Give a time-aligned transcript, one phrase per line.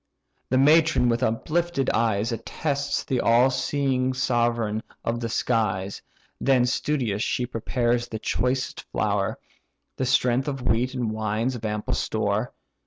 [0.49, 6.01] The matron with uplifted eyes Attests the all seeing sovereign of the skies.
[6.39, 9.37] Then studious she prepares the choicest flour,
[9.97, 12.51] The strength of wheat and wines an ample store.